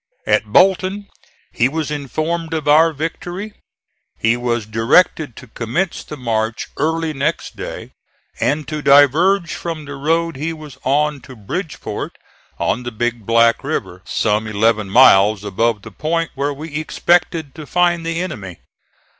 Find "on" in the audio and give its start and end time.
10.83-11.21, 12.57-12.81